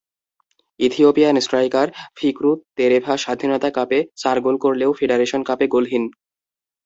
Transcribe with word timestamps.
Ethiopian 0.79 1.35
striker 1.39 1.87
Fikru 2.17 2.51
তেরেফা 2.77 3.13
স্বাধীনতা 3.17 3.69
কাপে 3.77 3.99
চার 4.21 4.37
গোল 4.41 4.55
করলেও 4.63 4.91
ফেডারেশন 4.99 5.41
কাপে 5.43 5.65
গোলহীন। 5.67 6.03